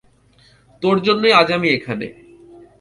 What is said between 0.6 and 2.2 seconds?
তোর জন্যই আজ আমি এখানে।